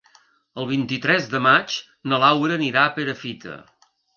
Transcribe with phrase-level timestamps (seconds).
[0.61, 1.77] El vint-i-tres de maig
[2.13, 3.63] na Laura anirà a Perafita.